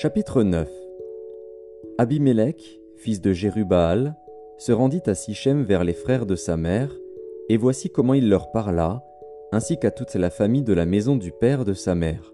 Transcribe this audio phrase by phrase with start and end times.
[0.00, 0.70] Chapitre 9
[1.98, 4.14] Abimélec, fils de Jérubaal,
[4.56, 6.94] se rendit à Sichem vers les frères de sa mère,
[7.48, 9.02] et voici comment il leur parla,
[9.50, 12.32] ainsi qu'à toute la famille de la maison du père de sa mère.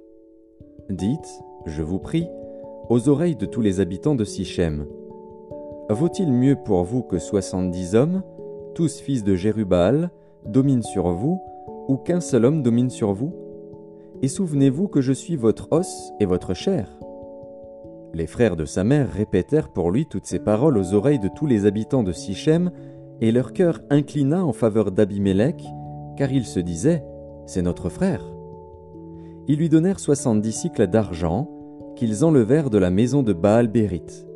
[0.91, 2.29] Dites, je vous prie,
[2.91, 4.85] aux oreilles de tous les habitants de Sichem.
[5.89, 8.23] Vaut-il mieux pour vous que soixante-dix hommes,
[8.75, 10.11] tous fils de Jérubaal,
[10.45, 11.41] dominent sur vous,
[11.89, 13.33] ou qu'un seul homme domine sur vous?
[14.21, 16.95] Et souvenez-vous que je suis votre os et votre chair.
[18.15, 21.47] Les frères de sa mère répétèrent pour lui toutes ces paroles aux oreilles de tous
[21.47, 22.71] les habitants de Sichem,
[23.21, 25.65] et leur cœur inclina en faveur d'Abimélec,
[26.17, 27.05] car ils se disaient
[27.47, 28.25] C'est notre frère.
[29.49, 31.51] Ils lui donnèrent soixante-dix cycles d'argent,
[31.97, 34.29] qu'ils enlevèrent de la maison de Baal-Bérith.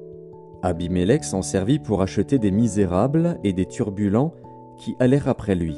[0.62, 4.34] Abimélec s'en servit pour acheter des misérables et des turbulents
[4.76, 5.76] qui allèrent après lui.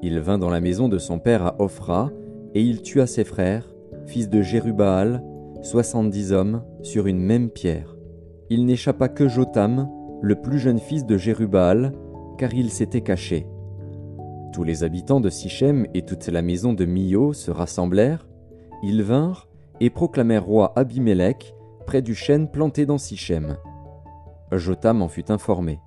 [0.00, 2.12] Il vint dans la maison de son père à Ophra,
[2.54, 3.74] et il tua ses frères,
[4.06, 5.24] fils de Jérubaal,
[5.62, 7.96] soixante-dix hommes, sur une même pierre.
[8.48, 9.88] Il n'échappa que Jotam,
[10.22, 11.92] le plus jeune fils de Jérubaal,
[12.38, 13.46] car il s'était caché.
[14.52, 18.26] Tous les habitants de Sichem et toute la maison de Mio se rassemblèrent,
[18.82, 19.48] ils vinrent
[19.80, 21.54] et proclamèrent roi Abimélec
[21.86, 23.56] près du chêne planté dans Sichem.
[24.52, 25.78] Jotam en fut informé.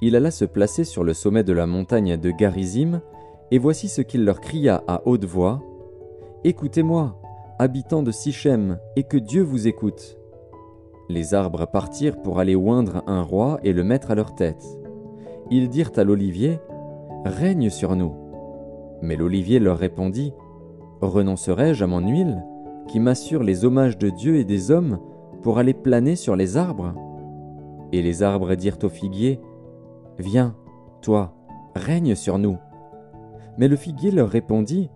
[0.00, 3.00] Il alla se placer sur le sommet de la montagne de Garizim,
[3.50, 5.62] et voici ce qu'il leur cria à haute voix
[6.44, 7.21] Écoutez-moi,
[7.62, 10.18] habitants de Sichem, et que Dieu vous écoute.
[11.08, 14.64] Les arbres partirent pour aller oindre un roi et le mettre à leur tête.
[15.48, 16.58] Ils dirent à l'olivier,
[17.24, 18.14] Règne sur nous.
[19.00, 20.34] Mais l'olivier leur répondit,
[21.02, 22.42] Renoncerai-je à mon huile,
[22.88, 24.98] qui m'assure les hommages de Dieu et des hommes,
[25.40, 26.94] pour aller planer sur les arbres?
[27.92, 29.40] Et les arbres dirent au figuier,
[30.18, 30.56] Viens,
[31.00, 31.32] toi,
[31.76, 32.58] règne sur nous.
[33.56, 34.90] Mais le figuier leur répondit,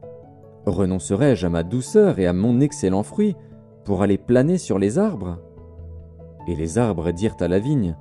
[0.67, 3.37] Renoncerai-je à ma douceur et à mon excellent fruit
[3.85, 5.39] pour aller planer sur les arbres?
[6.49, 7.97] Et les arbres dirent à la vigne,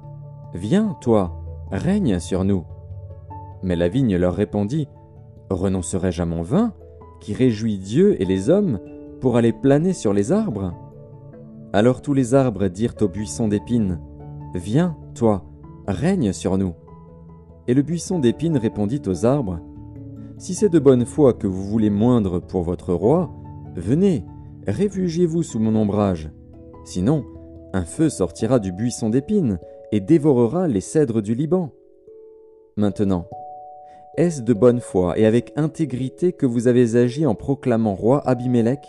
[0.55, 1.39] Viens, toi,
[1.71, 2.65] règne sur nous.
[3.61, 4.87] Mais la vigne leur répondit,
[5.51, 6.73] Renoncerai-je à mon vin,
[7.19, 8.79] qui réjouit Dieu et les hommes,
[9.21, 10.73] pour aller planer sur les arbres
[11.71, 13.99] Alors tous les arbres dirent au buisson d'épines,
[14.55, 15.45] Viens, toi,
[15.87, 16.73] règne sur nous.
[17.67, 19.59] Et le buisson d'épines répondit aux arbres,
[20.37, 23.31] si c'est de bonne foi que vous voulez moindre pour votre roi,
[23.75, 24.25] venez,
[24.67, 26.29] réfugiez-vous sous mon ombrage.
[26.83, 27.23] Sinon,
[27.73, 29.59] un feu sortira du buisson d'épines
[29.91, 31.71] et dévorera les cèdres du Liban.
[32.77, 33.27] Maintenant,
[34.17, 38.79] est-ce de bonne foi et avec intégrité que vous avez agi en proclamant roi Abimélec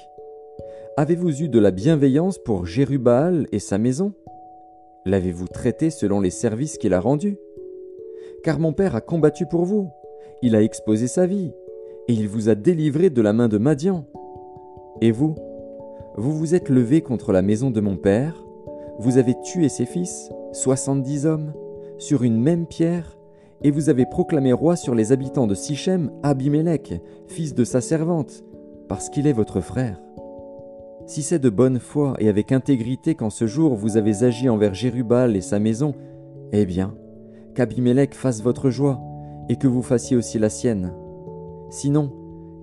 [0.96, 4.14] Avez-vous eu de la bienveillance pour Jérubal et sa maison?
[5.04, 7.38] L'avez-vous traité selon les services qu'il a rendus?
[8.42, 9.90] Car mon père a combattu pour vous,
[10.42, 11.52] il a exposé sa vie,
[12.08, 14.04] et il vous a délivré de la main de Madian.
[15.00, 15.34] Et vous,
[16.16, 18.44] vous vous êtes levé contre la maison de mon père,
[18.98, 21.52] vous avez tué ses fils, soixante-dix hommes,
[21.98, 23.18] sur une même pierre,
[23.62, 28.44] et vous avez proclamé roi sur les habitants de Sichem Abimélec, fils de sa servante,
[28.88, 30.00] parce qu'il est votre frère.
[31.06, 34.74] Si c'est de bonne foi et avec intégrité qu'en ce jour vous avez agi envers
[34.74, 35.94] Jérubal et sa maison,
[36.52, 36.94] eh bien,
[37.54, 39.00] qu'Abimélec fasse votre joie,
[39.48, 40.92] et que vous fassiez aussi la sienne.
[41.70, 42.12] Sinon,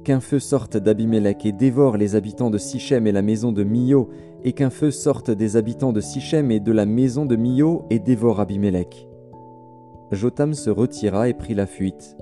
[0.04, 4.10] qu'un feu sorte d'Abimélec et dévore les habitants de Sichem et la maison de Mio,
[4.44, 8.00] et qu'un feu sorte des habitants de Sichem et de la maison de Mio et
[8.00, 9.08] dévore Abimélec.
[10.12, 12.18] Jotam se retira et prit la fuite.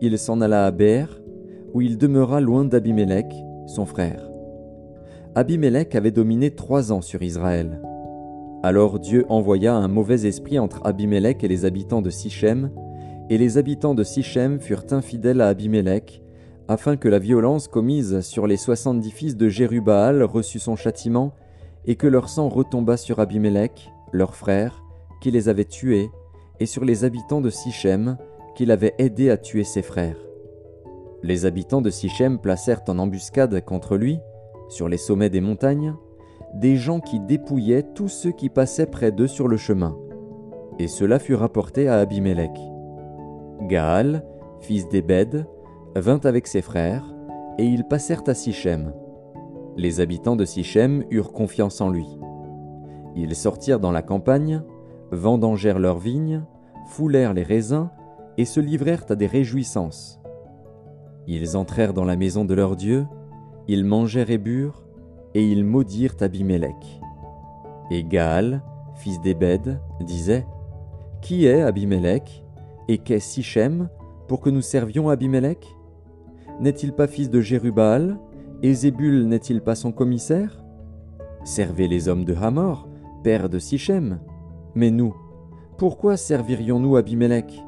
[0.00, 1.20] Il s'en alla à Ber,
[1.74, 3.26] où il demeura loin d'Abimélec,
[3.66, 4.30] son frère.
[5.34, 7.80] Abimélec avait dominé trois ans sur Israël.
[8.62, 12.70] Alors Dieu envoya un mauvais esprit entre Abimélec et les habitants de Sichem,
[13.30, 16.22] et les habitants de Sichem furent infidèles à Abimélec,
[16.68, 21.34] afin que la violence commise sur les soixante-dix fils de Jérubaal reçût son châtiment,
[21.86, 24.82] et que leur sang retombât sur Abimélec, leur frère,
[25.20, 26.10] qui les avait tués,
[26.60, 28.16] et sur les habitants de Sichem,
[28.54, 30.18] qu'il avait aidé à tuer ses frères.
[31.22, 34.18] Les habitants de Sichem placèrent en embuscade contre lui,
[34.68, 35.94] sur les sommets des montagnes,
[36.54, 39.96] des gens qui dépouillaient tous ceux qui passaient près d'eux sur le chemin.
[40.78, 42.52] Et cela fut rapporté à Abimélec.
[43.64, 44.24] Gaal,
[44.60, 45.46] fils d'Ebed,
[45.96, 47.04] vint avec ses frères,
[47.58, 48.92] et ils passèrent à Sichem.
[49.76, 52.06] Les habitants de Sichem eurent confiance en lui.
[53.16, 54.62] Ils sortirent dans la campagne,
[55.12, 56.44] vendangèrent leurs vignes,
[56.86, 57.90] foulèrent les raisins,
[58.36, 60.20] et se livrèrent à des réjouissances.
[61.26, 63.06] Ils entrèrent dans la maison de leur Dieu,
[63.68, 64.84] ils mangèrent et burent,
[65.34, 67.00] et ils maudirent Abimélec.
[67.90, 68.62] Et Gaal,
[68.96, 70.46] fils d'Ebed, disait
[71.22, 72.43] Qui est Abimélec
[72.88, 73.88] et qu'est Sichem
[74.28, 75.66] pour que nous servions Abimélec
[76.60, 78.18] N'est-il pas fils de Jérubaal
[78.62, 80.64] Et Zébul n'est-il pas son commissaire?
[81.44, 82.88] Servez les hommes de Hamor,
[83.22, 84.20] père de Sichem.
[84.74, 85.14] Mais nous,
[85.76, 87.62] pourquoi servirions-nous Abimelech?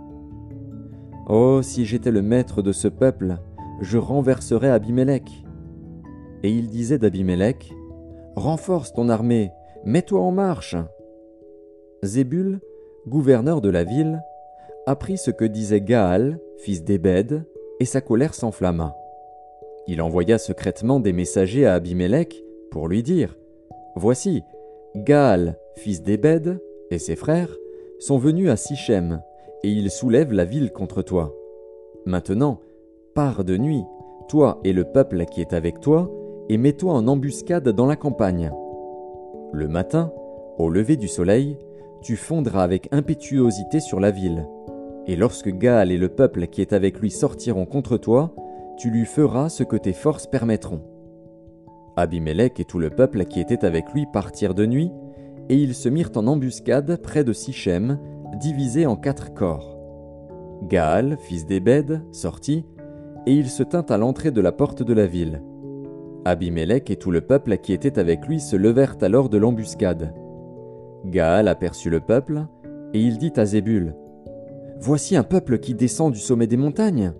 [1.28, 3.36] Oh, si j'étais le maître de ce peuple,
[3.80, 5.44] je renverserais Abimelech.
[6.42, 7.72] Et il disait d'Abimelech,
[8.36, 9.50] Renforce ton armée,
[9.84, 10.76] mets-toi en marche.
[12.02, 12.60] Zébul,
[13.06, 14.20] gouverneur de la ville,
[14.86, 17.44] apprit ce que disait Gaal, fils d'Ébed,
[17.80, 18.96] et sa colère s'enflamma.
[19.88, 23.36] Il envoya secrètement des messagers à Abimelech pour lui dire
[23.96, 24.42] Voici,
[24.94, 26.60] Gaal, fils d'Ébed,
[26.90, 27.54] et ses frères
[27.98, 29.22] sont venus à Sichem,
[29.64, 31.34] et ils soulèvent la ville contre toi.
[32.04, 32.60] Maintenant,
[33.14, 33.84] pars de nuit,
[34.28, 36.10] toi et le peuple qui est avec toi,
[36.48, 38.52] et mets-toi en embuscade dans la campagne.
[39.52, 40.12] Le matin,
[40.58, 41.58] au lever du soleil,
[42.02, 44.46] tu fondras avec impétuosité sur la ville.
[45.06, 48.34] Et lorsque Gaal et le peuple qui est avec lui sortiront contre toi,
[48.76, 50.82] tu lui feras ce que tes forces permettront.
[51.96, 54.90] Abimelech et tout le peuple qui était avec lui partirent de nuit,
[55.48, 57.98] et ils se mirent en embuscade près de Sichem,
[58.40, 59.78] divisés en quatre corps.
[60.64, 62.64] Gaal, fils d'Ébed, sortit,
[63.26, 65.40] et il se tint à l'entrée de la porte de la ville.
[66.24, 70.12] Abimelech et tout le peuple qui était avec lui se levèrent alors de l'embuscade.
[71.04, 72.46] Gaal aperçut le peuple,
[72.92, 73.94] et il dit à Zébul
[74.78, 77.12] Voici un peuple qui descend du sommet des montagnes.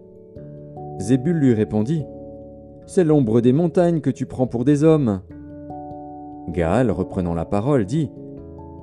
[0.98, 2.04] Zébul lui répondit
[2.86, 5.22] C'est l'ombre des montagnes que tu prends pour des hommes.
[6.48, 8.10] Gaal, reprenant la parole, dit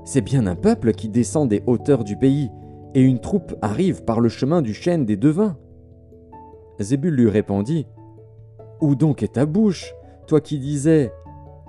[0.05, 2.49] C'est bien un peuple qui descend des hauteurs du pays,
[2.93, 5.57] et une troupe arrive par le chemin du chêne des devins.
[6.79, 7.87] Zébul lui répondit
[8.81, 9.93] Où donc est ta bouche
[10.27, 11.13] toi qui disais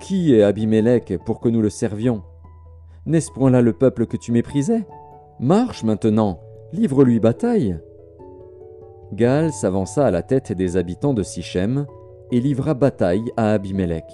[0.01, 2.23] Qui est Abimelech pour que nous le servions?
[3.07, 4.87] N'est-ce point là le peuple que tu méprisais?
[5.41, 6.41] Marche maintenant,
[6.75, 7.79] livre-lui bataille.
[9.13, 11.87] Gaal s'avança à la tête des habitants de Sichem
[12.33, 14.13] et livra bataille à Abimelech.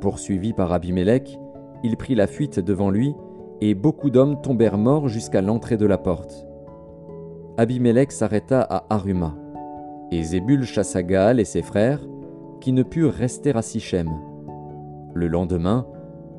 [0.00, 1.36] Poursuivi par Abimelech,
[1.82, 3.16] il prit la fuite devant lui,
[3.60, 6.46] et beaucoup d'hommes tombèrent morts jusqu'à l'entrée de la porte.
[7.56, 9.34] Abimelech s'arrêta à Aruma,
[10.12, 12.06] et Zébul chassa Gaal et ses frères,
[12.60, 14.10] qui ne purent rester à Sichem.
[15.14, 15.84] Le lendemain,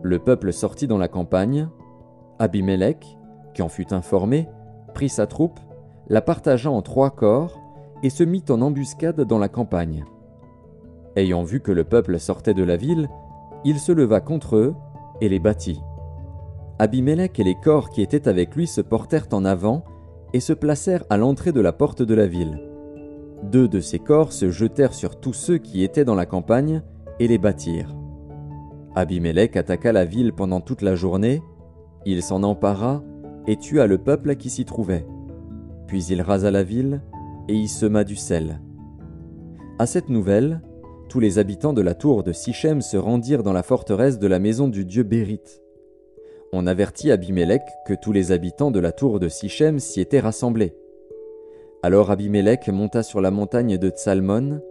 [0.03, 1.67] le peuple sortit dans la campagne.
[2.39, 3.17] Abimelech,
[3.53, 4.47] qui en fut informé,
[4.97, 5.59] prit sa troupe,
[6.09, 7.61] la partagea en trois corps,
[8.01, 10.03] et se mit en embuscade dans la campagne.
[11.15, 13.07] Ayant vu que le peuple sortait de la ville,
[13.63, 14.73] il se leva contre eux
[15.21, 15.79] et les battit.
[16.79, 19.83] Abimelech et les corps qui étaient avec lui se portèrent en avant
[20.33, 22.59] et se placèrent à l'entrée de la porte de la ville.
[23.43, 26.81] Deux de ces corps se jetèrent sur tous ceux qui étaient dans la campagne
[27.19, 27.95] et les battirent.
[28.95, 31.43] Abimelech attaqua la ville pendant toute la journée,
[32.07, 33.03] il s'en empara
[33.47, 35.05] et tua le peuple qui s'y trouvait.
[35.87, 37.01] Puis il rasa la ville
[37.47, 38.59] et y sema du sel.
[39.79, 40.61] À cette nouvelle,
[41.09, 44.39] tous les habitants de la tour de Sichem se rendirent dans la forteresse de la
[44.39, 45.61] maison du dieu Bérite.
[46.51, 50.75] On avertit Abimelech que tous les habitants de la tour de Sichem s'y étaient rassemblés.
[51.83, 54.61] Alors Abimelech monta sur la montagne de Tsalmon,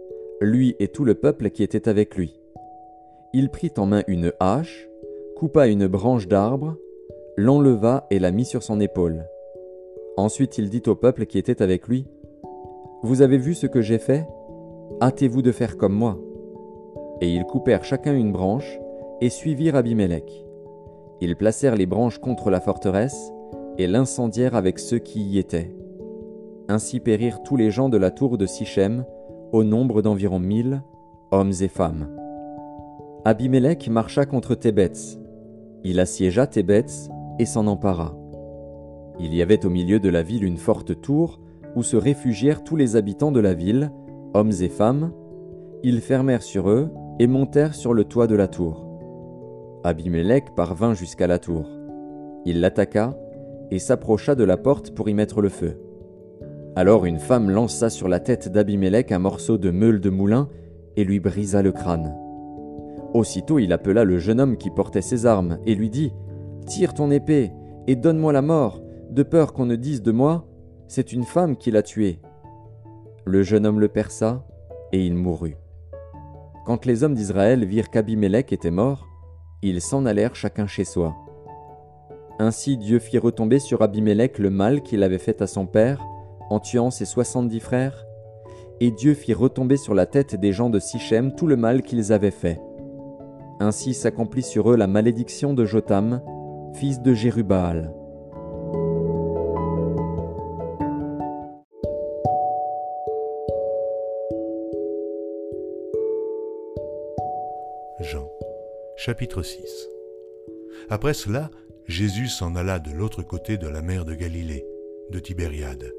[0.41, 2.39] lui et tout le peuple qui était avec lui.
[3.33, 4.87] Il prit en main une hache,
[5.35, 6.77] coupa une branche d'arbre,
[7.39, 9.27] l'enleva et la mit sur son épaule.
[10.17, 12.07] Ensuite il dit au peuple qui était avec lui,
[13.03, 14.27] Vous avez vu ce que j'ai fait?
[15.03, 16.17] Hâtez-vous de faire comme moi.
[17.21, 18.79] Et ils coupèrent chacun une branche
[19.21, 20.47] et suivirent Abimelech.
[21.21, 23.31] Ils placèrent les branches contre la forteresse
[23.77, 25.75] et l'incendièrent avec ceux qui y étaient.
[26.67, 29.05] Ainsi périrent tous les gens de la tour de Sichem,
[29.51, 30.81] au nombre d'environ mille,
[31.29, 32.09] hommes et femmes.
[33.25, 35.19] Abimelech marcha contre Thébets.
[35.83, 38.15] Il assiégea Thébets et s'en empara.
[39.19, 41.39] Il y avait au milieu de la ville une forte tour
[41.75, 43.91] où se réfugièrent tous les habitants de la ville,
[44.33, 45.11] hommes et femmes.
[45.83, 46.89] Ils fermèrent sur eux
[47.19, 48.85] et montèrent sur le toit de la tour.
[49.83, 51.67] Abimelech parvint jusqu'à la tour.
[52.45, 53.17] Il l'attaqua
[53.71, 55.79] et s'approcha de la porte pour y mettre le feu.
[56.75, 60.47] Alors une femme lança sur la tête d'Abimelech un morceau de meule de moulin
[60.95, 62.15] et lui brisa le crâne.
[63.13, 66.13] Aussitôt il appela le jeune homme qui portait ses armes et lui dit
[66.67, 67.53] Tire ton épée
[67.87, 70.45] et donne-moi la mort, de peur qu'on ne dise de moi
[70.89, 72.19] C'est une femme qui l'a tué.
[73.25, 74.45] Le jeune homme le perça
[74.91, 75.55] et il mourut.
[76.65, 79.07] Quand les hommes d'Israël virent qu'Abimelech était mort,
[79.61, 81.15] ils s'en allèrent chacun chez soi.
[82.37, 86.05] Ainsi Dieu fit retomber sur Abimelech le mal qu'il avait fait à son père,
[86.49, 88.05] en tuant ses soixante-dix frères,
[88.81, 92.11] et Dieu fit retomber sur la tête des gens de Sichem tout le mal qu'ils
[92.11, 92.59] avaient fait.
[93.61, 96.21] Ainsi s'accomplit sur eux la malédiction de Jotam,
[96.79, 97.91] fils de Jérubaal.
[107.99, 108.29] Jean,
[108.95, 109.89] Chapitre 6
[110.89, 111.49] Après cela,
[111.87, 114.67] Jésus s'en alla de l'autre côté de la mer de Galilée,
[115.09, 115.91] de Tibériade.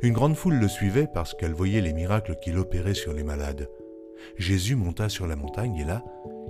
[0.00, 3.68] Une grande foule le suivait parce qu'elle voyait les miracles qu'il opérait sur les malades.
[4.38, 6.02] Jésus monta sur la montagne et là,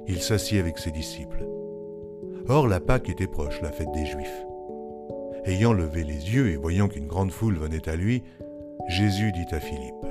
[0.07, 1.54] il s'assit avec ses disciples.
[2.49, 4.45] Or la Pâque était proche, la fête des Juifs.
[5.47, 8.23] Ayant levé les yeux et voyant qu'une grande foule venait à lui,
[8.89, 10.07] Jésus dit à Philippe,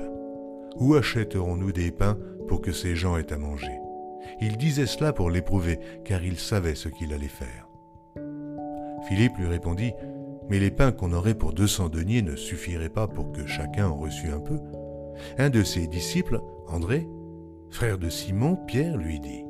[0.76, 3.78] Où achèterons-nous des pains pour que ces gens aient à manger?
[4.40, 7.68] Il disait cela pour l'éprouver, car il savait ce qu'il allait faire.
[9.08, 9.92] Philippe lui répondit,
[10.48, 13.88] Mais les pains qu'on aurait pour deux cents deniers ne suffiraient pas pour que chacun
[13.88, 14.58] en reçût un peu.
[15.38, 17.06] Un de ses disciples, André,
[17.70, 19.44] frère de Simon, Pierre, lui dit,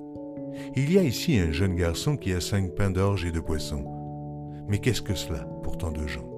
[0.76, 3.84] Il y a ici un jeune garçon qui a cinq pains d'orge et de poissons.
[4.68, 6.28] Mais qu'est-ce que cela pour tant de gens?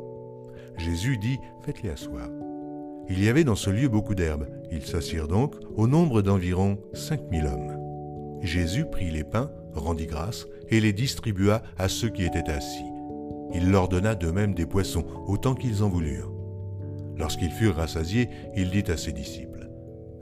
[0.78, 2.28] Jésus dit, Faites-les asseoir.
[3.08, 4.48] Il y avait dans ce lieu beaucoup d'herbes.
[4.70, 7.78] Ils s'assirent donc au nombre d'environ cinq mille hommes.
[8.42, 12.84] Jésus prit les pains, rendit grâce, et les distribua à ceux qui étaient assis.
[13.54, 16.32] Il leur donna de même des poissons, autant qu'ils en voulurent.
[17.16, 19.70] Lorsqu'ils furent rassasiés, il dit à ses disciples,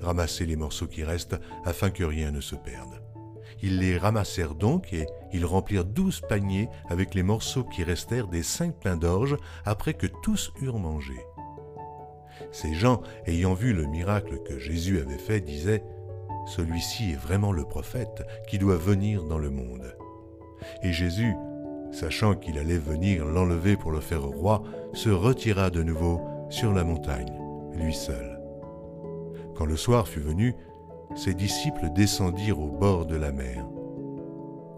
[0.02, 3.00] Ramassez les morceaux qui restent, afin que rien ne se perde.
[3.66, 8.42] Ils les ramassèrent donc, et ils remplirent douze paniers avec les morceaux qui restèrent des
[8.42, 11.14] cinq pains d'orge, après que tous eurent mangé.
[12.52, 15.82] Ces gens, ayant vu le miracle que Jésus avait fait, disaient,
[16.46, 19.96] celui-ci est vraiment le prophète qui doit venir dans le monde.
[20.82, 21.34] Et Jésus,
[21.90, 26.84] sachant qu'il allait venir l'enlever pour le faire roi, se retira de nouveau sur la
[26.84, 27.32] montagne,
[27.72, 28.38] lui seul.
[29.56, 30.54] Quand le soir fut venu,
[31.14, 33.66] ses disciples descendirent au bord de la mer.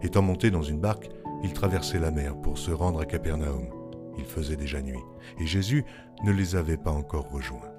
[0.01, 1.09] Étant montés dans une barque,
[1.43, 3.69] ils traversaient la mer pour se rendre à Capernaum.
[4.17, 5.03] Il faisait déjà nuit,
[5.39, 5.85] et Jésus
[6.23, 7.71] ne les avait pas encore rejoints.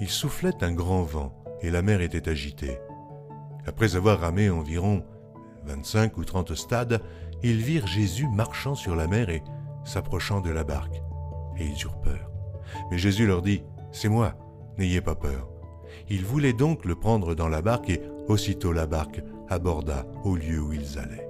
[0.00, 2.78] Il soufflait un grand vent, et la mer était agitée.
[3.66, 5.04] Après avoir ramé environ
[5.64, 7.00] 25 ou 30 stades,
[7.42, 9.42] ils virent Jésus marchant sur la mer et
[9.84, 11.02] s'approchant de la barque.
[11.56, 12.30] Et ils eurent peur.
[12.90, 14.34] Mais Jésus leur dit, C'est moi,
[14.78, 15.48] n'ayez pas peur.
[16.10, 20.60] Ils voulaient donc le prendre dans la barque et aussitôt la barque aborda au lieu
[20.60, 21.28] où ils allaient.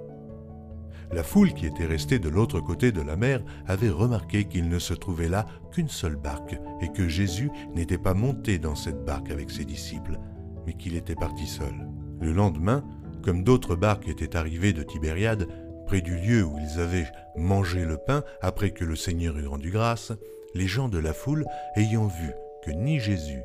[1.13, 4.79] La foule qui était restée de l'autre côté de la mer avait remarqué qu'il ne
[4.79, 9.31] se trouvait là qu'une seule barque et que Jésus n'était pas monté dans cette barque
[9.31, 10.19] avec ses disciples,
[10.67, 11.75] mais qu'il était parti seul.
[12.21, 12.83] Le lendemain,
[13.23, 15.47] comme d'autres barques étaient arrivées de Tibériade,
[15.87, 19.71] près du lieu où ils avaient mangé le pain après que le Seigneur eut rendu
[19.71, 20.13] grâce,
[20.55, 21.45] les gens de la foule,
[21.77, 22.33] ayant vu
[22.65, 23.43] que ni Jésus,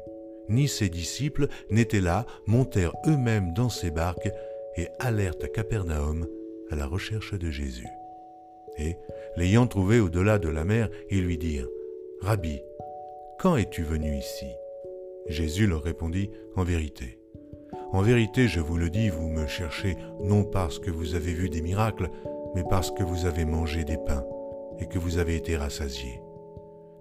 [0.49, 4.29] ni ses disciples n'étaient là, montèrent eux-mêmes dans ces barques
[4.75, 6.27] et allèrent à Capernaum
[6.71, 7.87] à la recherche de Jésus.
[8.77, 8.95] Et,
[9.35, 11.67] l'ayant trouvé au-delà de la mer, ils lui dirent,
[12.21, 12.61] Rabbi,
[13.39, 14.47] quand es-tu venu ici?
[15.27, 17.19] Jésus leur répondit, En vérité,
[17.91, 21.49] en vérité, je vous le dis, vous me cherchez non parce que vous avez vu
[21.49, 22.09] des miracles,
[22.53, 24.23] mais parce que vous avez mangé des pains
[24.79, 26.21] et que vous avez été rassasiés.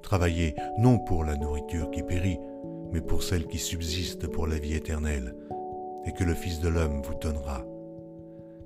[0.03, 2.39] Travaillez non pour la nourriture qui périt,
[2.93, 5.35] mais pour celle qui subsiste pour la vie éternelle,
[6.07, 7.65] et que le Fils de l'homme vous donnera.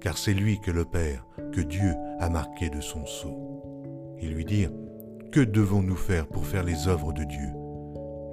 [0.01, 4.15] Car c'est lui que le Père, que Dieu a marqué de son sceau.
[4.21, 4.73] Ils lui dirent,
[5.33, 7.49] Que devons-nous faire pour faire les œuvres de Dieu?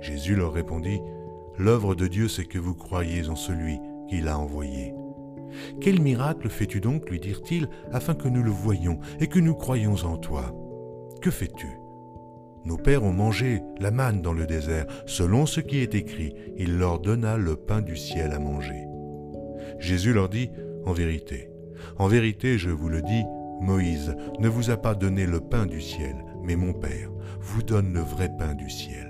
[0.02, 1.02] Jésus leur répondit,
[1.58, 4.94] L'œuvre de Dieu, c'est que vous croyez en celui qu'il a envoyé.
[5.82, 9.96] Quel miracle fais-tu donc, lui dirent-ils, afin que nous le voyions et que nous croyions
[10.06, 10.56] en toi
[11.22, 11.79] Que fais-tu?
[12.66, 16.78] Nos pères ont mangé la manne dans le désert, selon ce qui est écrit, il
[16.78, 18.86] leur donna le pain du ciel à manger.
[19.80, 20.52] Jésus leur dit,
[20.86, 21.50] En vérité,
[21.98, 23.24] en vérité, je vous le dis,
[23.62, 27.94] Moïse ne vous a pas donné le pain du ciel, mais mon Père vous donne
[27.94, 29.10] le vrai pain du ciel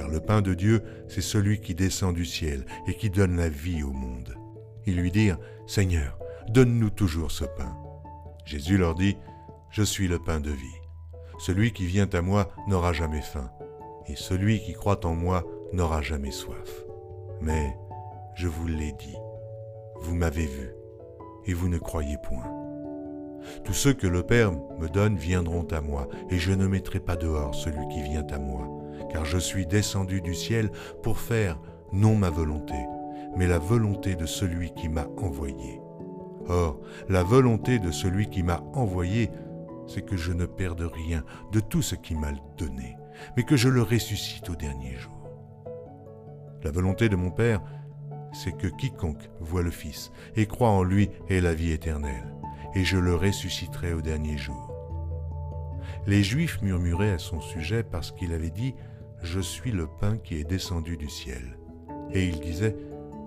[0.00, 3.50] car le pain de Dieu, c'est celui qui descend du ciel et qui donne la
[3.50, 4.34] vie au monde.
[4.86, 6.18] Ils lui dirent, Seigneur,
[6.48, 7.76] donne-nous toujours ce pain.
[8.46, 9.18] Jésus leur dit,
[9.70, 10.79] Je suis le pain de vie.
[11.40, 13.50] Celui qui vient à moi n'aura jamais faim,
[14.06, 16.84] et celui qui croit en moi n'aura jamais soif.
[17.40, 17.76] Mais,
[18.34, 19.16] je vous l'ai dit,
[20.00, 20.70] vous m'avez vu,
[21.46, 22.50] et vous ne croyez point.
[23.64, 27.16] Tous ceux que le Père me donne viendront à moi, et je ne mettrai pas
[27.16, 28.80] dehors celui qui vient à moi
[29.10, 30.70] car je suis descendu du ciel
[31.02, 31.58] pour faire
[31.92, 32.74] non ma volonté,
[33.36, 35.80] mais la volonté de celui qui m'a envoyé.
[36.48, 39.30] Or, la volonté de celui qui m'a envoyé,
[39.90, 42.96] c'est que je ne perde rien de tout ce qui m'a donné,
[43.36, 45.28] mais que je le ressuscite au dernier jour.
[46.62, 47.60] La volonté de mon Père,
[48.32, 52.34] c'est que quiconque voit le Fils et croit en lui ait la vie éternelle,
[52.74, 54.68] et je le ressusciterai au dernier jour.
[56.06, 58.74] Les Juifs murmuraient à son sujet parce qu'il avait dit
[59.22, 61.58] je suis le pain qui est descendu du ciel.
[62.12, 62.76] Et il disait,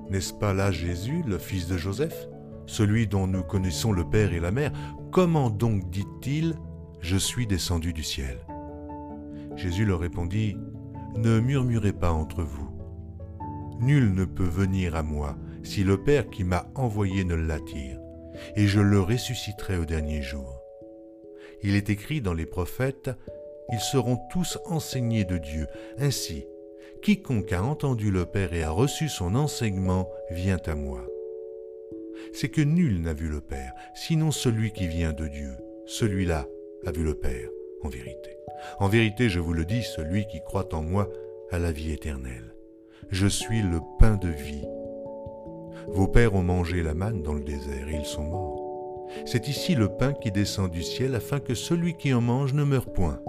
[0.10, 2.27] N'est-ce pas là Jésus, le fils de Joseph?
[2.65, 4.72] Celui dont nous connaissons le Père et la Mère,
[5.12, 6.55] comment donc dit-il
[7.01, 8.39] Je suis descendu du ciel?
[9.55, 10.58] Jésus leur répondit,
[11.17, 12.70] Ne murmurez pas entre vous.
[13.79, 18.00] Nul ne peut venir à moi si le Père qui m'a envoyé ne l'attire,
[18.55, 20.60] et je le ressusciterai au dernier jour.
[21.62, 23.10] Il est écrit dans les prophètes,
[23.72, 25.67] Ils seront tous enseignés de Dieu.
[25.98, 26.46] Ainsi,
[27.01, 31.05] quiconque a entendu le Père et a reçu son enseignement vient à moi.
[32.32, 35.51] C'est que nul n'a vu le Père, sinon celui qui vient de Dieu.
[35.86, 36.48] Celui-là
[36.86, 37.50] a vu le Père,
[37.82, 38.38] en vérité.
[38.80, 41.10] En vérité, je vous le dis, celui qui croit en moi
[41.51, 42.56] a la vie éternelle.
[43.10, 44.65] Je suis le pain de vie.
[45.88, 49.08] Vos pères ont mangé la manne dans le désert et ils sont morts.
[49.25, 52.63] C'est ici le pain qui descend du ciel afin que celui qui en mange ne
[52.63, 53.20] meure point.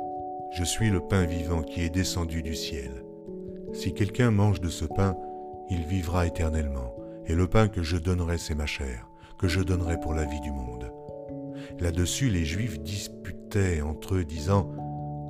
[0.53, 3.05] Je suis le pain vivant qui est descendu du ciel.
[3.73, 5.17] Si quelqu'un mange de ce pain,
[5.69, 6.95] il vivra éternellement,
[7.27, 10.41] et le pain que je donnerai, c'est ma chair, que je donnerai pour la vie
[10.41, 10.93] du monde.
[11.81, 14.71] Là-dessus, les Juifs disputaient entre eux, disant,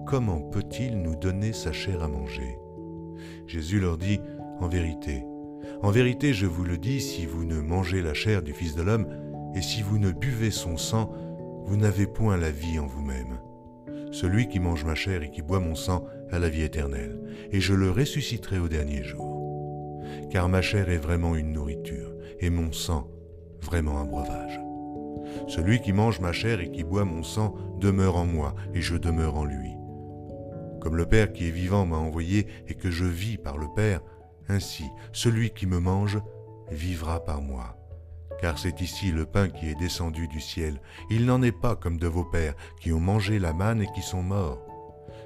[0.07, 2.59] Comment peut-il nous donner sa chair à manger?
[3.47, 4.21] Jésus leur dit,
[4.61, 5.25] En vérité,
[5.83, 8.83] en vérité, je vous le dis, si vous ne mangez la chair du Fils de
[8.83, 9.07] l'homme,
[9.55, 11.13] et si vous ne buvez son sang,
[11.65, 13.39] vous n'avez point la vie en vous-même.
[14.11, 17.19] Celui qui mange ma chair et qui boit mon sang a la vie éternelle,
[17.51, 19.34] et je le ressusciterai au dernier jour.
[20.31, 23.09] Car ma chair est vraiment une nourriture, et mon sang
[23.61, 24.61] vraiment un breuvage.
[25.49, 28.97] Celui qui mange ma chair et qui boit mon sang demeure en moi, et je
[28.97, 29.73] demeure en lui.
[30.81, 34.01] Comme le Père qui est vivant m'a envoyé et que je vis par le Père,
[34.49, 36.19] ainsi celui qui me mange
[36.71, 37.77] vivra par moi.
[38.41, 40.81] Car c'est ici le pain qui est descendu du ciel.
[41.09, 44.03] Il n'en est pas comme de vos pères qui ont mangé la manne et qui
[44.03, 44.61] sont morts.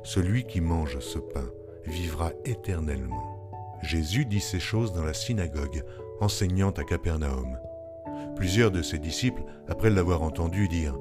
[0.04, 1.50] Celui qui mange ce pain
[1.86, 3.37] vivra éternellement.
[3.82, 5.84] Jésus dit ces choses dans la synagogue,
[6.20, 7.58] enseignant à Capernaum.
[8.36, 10.98] Plusieurs de ses disciples, après l'avoir entendu, dirent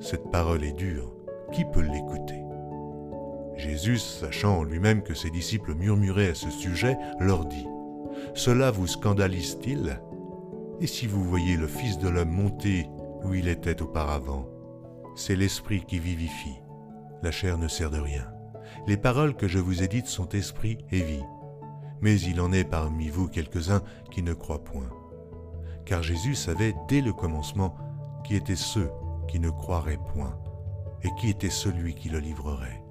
[0.00, 1.14] Cette parole est dure,
[1.52, 2.42] qui peut l'écouter?
[3.56, 7.66] Jésus, sachant en lui-même que ses disciples murmuraient à ce sujet, leur dit
[8.34, 10.00] Cela vous scandalise-t-il?
[10.80, 12.88] Et si vous voyez le Fils de l'homme monter
[13.24, 14.48] où il était auparavant
[15.16, 16.60] C'est l'Esprit qui vivifie,
[17.22, 18.28] la chair ne sert de rien.
[18.86, 21.24] Les paroles que je vous ai dites sont esprit et vie.
[22.00, 24.90] Mais il en est parmi vous quelques-uns qui ne croient point.
[25.84, 27.74] Car Jésus savait dès le commencement
[28.24, 28.90] qui étaient ceux
[29.26, 30.38] qui ne croiraient point,
[31.02, 32.82] et qui était celui qui le livrerait.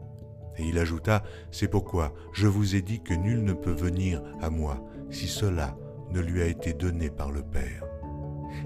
[0.58, 4.50] Et il ajouta, C'est pourquoi je vous ai dit que nul ne peut venir à
[4.50, 5.78] moi si cela
[6.12, 7.84] ne lui a été donné par le Père.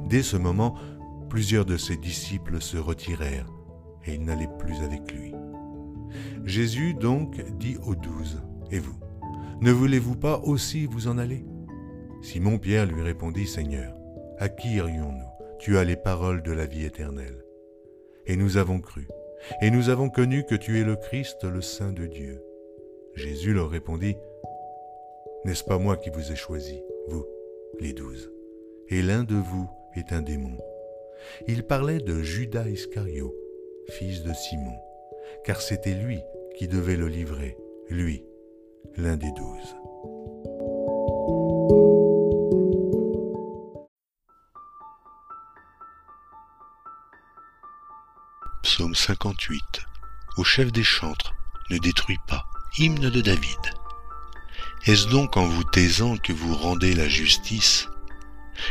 [0.07, 0.75] Dès ce moment,
[1.29, 3.49] plusieurs de ses disciples se retirèrent,
[4.05, 5.33] et ils n'allaient plus avec lui.
[6.45, 8.97] Jésus donc dit aux douze, Et vous,
[9.61, 11.45] ne voulez-vous pas aussi vous en aller?
[12.21, 13.95] Simon-Pierre lui répondit, Seigneur,
[14.37, 15.31] à qui irions-nous?
[15.59, 17.45] Tu as les paroles de la vie éternelle.
[18.25, 19.07] Et nous avons cru
[19.61, 22.43] et nous avons connu que tu es le Christ, le Saint de Dieu.
[23.15, 24.15] Jésus leur répondit,
[25.45, 27.25] N'est-ce pas moi qui vous ai choisi, vous,
[27.79, 28.31] les douze?
[28.89, 30.57] Et l'un de vous est un démon.
[31.47, 33.35] Il parlait de Judas Iscario,
[33.89, 34.77] fils de Simon,
[35.43, 36.19] car c'était lui
[36.55, 37.57] qui devait le livrer,
[37.89, 38.23] lui,
[38.97, 39.75] l'un des douze.
[48.63, 49.61] Psaume 58.
[50.37, 51.33] Au chef des chantres,
[51.69, 52.45] ne détruis pas.
[52.77, 53.59] Hymne de David.
[54.85, 57.89] Est-ce donc en vous taisant que vous rendez la justice?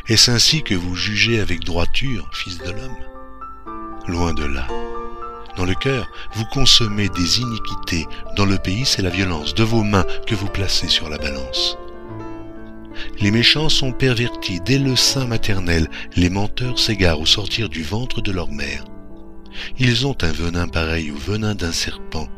[0.09, 2.97] Est-ce ainsi que vous jugez avec droiture, fils de l'homme?
[4.07, 4.67] Loin de là.
[5.61, 8.07] Dans le cœur, vous consommez des iniquités.
[8.35, 11.77] Dans le pays, c'est la violence de vos mains que vous placez sur la balance.
[13.19, 15.91] Les méchants sont pervertis dès le sein maternel.
[16.17, 18.87] Les menteurs s'égarent au sortir du ventre de leur mère.
[19.79, 22.29] Ils ont un venin pareil au venin d'un serpent,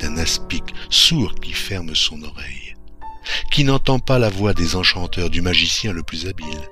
[0.00, 2.74] d'un aspic sourd qui ferme son oreille,
[3.52, 6.68] qui n'entend pas la voix des enchanteurs du magicien le plus habile.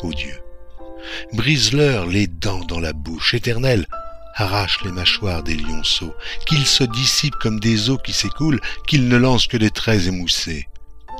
[0.00, 0.40] Ô Dieu,
[1.34, 3.86] brise-leur les dents dans la bouche éternelle,
[4.36, 6.14] arrache les mâchoires des lionceaux,
[6.46, 10.68] qu'ils se dissipent comme des eaux qui s'écoulent, qu'ils ne lancent que des traits émoussés,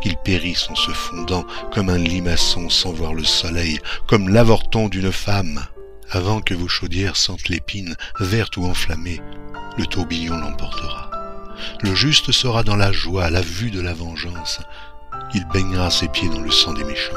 [0.02, 5.12] qu'ils périssent en se fondant comme un limaçon sans voir le soleil, comme l'avorton d'une
[5.12, 5.66] femme.
[6.10, 9.20] Avant que vos chaudières sentent l'épine, verte ou enflammée,
[9.76, 11.10] le tourbillon l'emportera.
[11.80, 14.60] Le juste sera dans la joie à la vue de la vengeance.
[15.34, 17.14] Il baignera ses pieds dans le sang des méchants.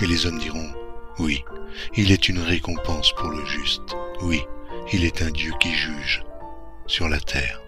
[0.00, 0.70] Et les hommes diront,
[1.18, 1.44] oui,
[1.96, 3.96] il est une récompense pour le juste.
[4.22, 4.42] Oui,
[4.92, 6.24] il est un Dieu qui juge
[6.86, 7.67] sur la terre.